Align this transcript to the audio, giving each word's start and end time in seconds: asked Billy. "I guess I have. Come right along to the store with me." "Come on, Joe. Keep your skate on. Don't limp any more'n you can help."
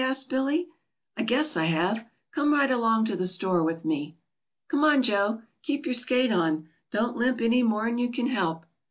asked 0.03 0.29
Billy. 0.29 0.67
"I 1.15 1.21
guess 1.21 1.55
I 1.55 1.65
have. 1.65 2.07
Come 2.31 2.53
right 2.53 2.71
along 2.71 3.05
to 3.05 3.15
the 3.15 3.27
store 3.27 3.61
with 3.61 3.85
me." 3.85 4.17
"Come 4.67 4.83
on, 4.83 5.03
Joe. 5.03 5.43
Keep 5.61 5.85
your 5.85 5.93
skate 5.93 6.31
on. 6.31 6.67
Don't 6.89 7.15
limp 7.15 7.39
any 7.39 7.61
more'n 7.61 7.99
you 7.99 8.09
can 8.11 8.25
help." 8.25 8.65